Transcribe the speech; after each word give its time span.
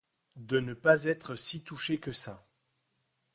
De 0.37 0.59
ne 0.59 0.73
pas 0.73 1.03
être 1.03 1.35
si 1.35 1.61
touchés 1.63 1.99
que 1.99 2.11
ça. 2.11 2.43